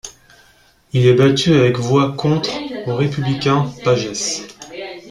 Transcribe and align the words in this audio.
Il 0.93 1.05
est 1.05 1.13
battu 1.13 1.53
avec 1.53 1.77
voix 1.77 2.13
contre 2.13 2.49
au 2.87 2.95
républicain 2.95 3.71
Pagès. 3.83 4.47